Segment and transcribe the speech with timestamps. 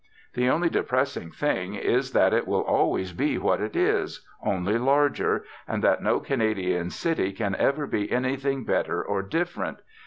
[0.33, 5.45] The only depressing thing is that it will always be what it is, only larger,
[5.67, 9.77] and that no Canadian city can ever be anything better or different.